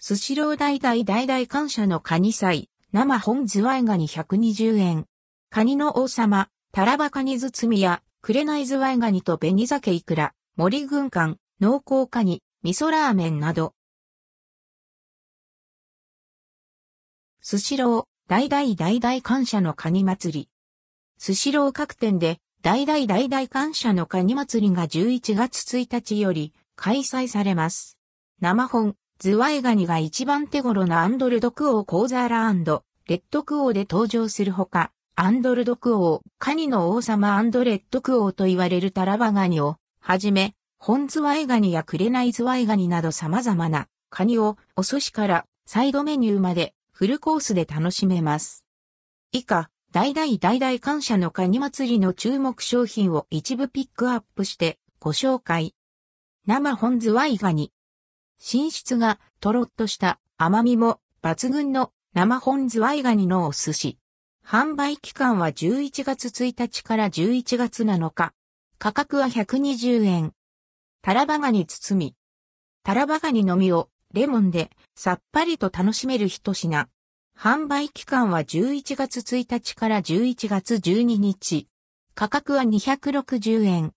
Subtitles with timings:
[0.00, 5.06] スシロー大大大大感謝のカニ祭、生本ズワイガニ120円。
[5.50, 13.74] カニの王様、タラバカニ包みや、紅ズワイガニと紅鮭イクラ、森軍艦、濃厚カニ、味噌ラーメンなど。
[17.40, 20.48] スシロー、大大大大感謝のカニ祭り。
[21.18, 27.98] スシロー各店で、大大大大感謝のカニ祭りが11月1日より開催されます。
[28.40, 48.64] 生本、ズワイガニが一番手頃なアンドルドクオーコーザーラレッドクオーで登場するほか、アンドルドクオー、カニの王様アンドレッドクオーと言われるタラバガニを、はじめ、本ズワイガニやクレナイズワイガニなど様々なカニをお寿司からサイドメニューまでフルコースで楽しめます。
[49.32, 55.74] 以下、大大大大感謝のカニ祭りの注目商品を一部ピックアップしてご紹介。
[56.46, 57.72] 生本ズワイガニ。
[58.38, 63.98] 品質がとろっとした甘みも抜群の生本ズワイガニのお寿司。
[64.46, 68.32] 販売期間は11月1日から11月7日。
[68.78, 70.32] 価格は120円。
[71.02, 72.14] タラバガニ包み。
[72.82, 76.88] タラバガニのみをレモンでさっぱりと楽しめる一品。
[77.36, 81.68] 販売期間は11月1日から11月12日。
[82.14, 83.92] 価格は260円。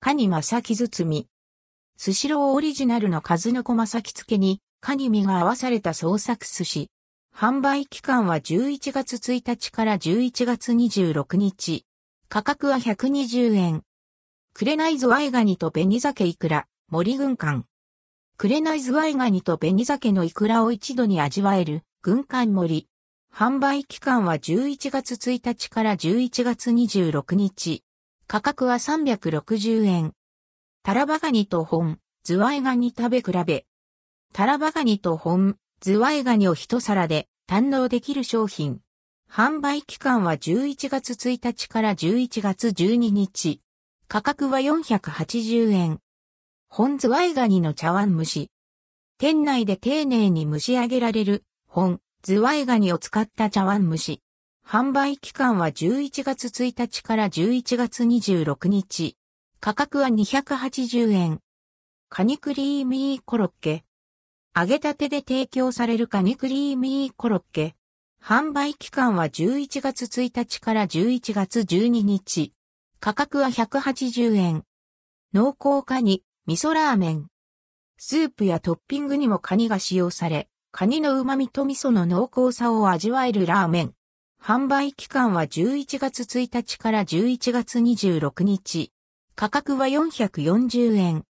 [0.00, 1.28] カニマサキ包み。
[1.98, 6.90] スシローオリジナルの数の小サキ付けに、カニ身が合わされた創作寿司。
[7.34, 11.86] 販売期間は11月1日から11月26日。
[12.28, 13.82] 価格は120円。
[14.52, 17.64] クレナイズワイガニと紅鮭イクラ、森軍艦。
[18.36, 22.88] クレナイズワイガニと紅鮭のイクラを一度に味わえる、軍艦森。
[23.34, 27.82] 販売期間は11月1日から11月26日。
[28.26, 30.12] 価格は360円。
[30.86, 33.66] タラバガニと本、ズワイガニ食べ比べ。
[34.32, 38.78] タラバガニと本、ズワイガニを一皿で堪能できる商品。
[39.28, 43.60] 販売期間は11月1日から11月12日。
[44.06, 45.98] 価格は480円。
[46.68, 48.52] 本ズワイガニの茶碗蒸し。
[49.18, 54.22] 店内で丁寧に蒸し上げられる本ズワイガニを使った茶碗蒸し。
[54.64, 59.16] 販売期間は11月1日から11月26日。
[59.60, 61.40] 価格は280円。
[62.08, 63.84] カニクリーミーコロッケ。
[64.54, 67.74] 揚げたてで提供されるカニクリーミーコロッケ。
[68.22, 72.52] 販売期間は11月1日から11月12日。
[73.00, 74.64] 価格は180円。
[75.32, 77.26] 濃厚カニ、味噌ラーメン。
[77.98, 83.94] スープやトッピングにもカニが使用され、カニの旨味と味噌の濃厚さを味わえるラーメン。
[84.40, 88.92] 販売期間は11月1日から11月26日。
[89.38, 91.24] 価格は440円。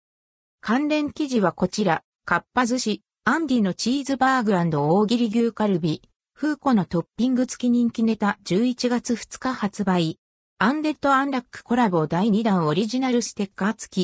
[0.59, 6.01] 関連記事はこちら、かっぱ寿司、アンディのチーズバーグ大切り牛カルビ、
[6.33, 10.19] フーコのトッピング付き人気ネタ11月2日発売。
[10.59, 14.01] アンデッドアンラックコラボ第2弾オリジナルステッカー付き。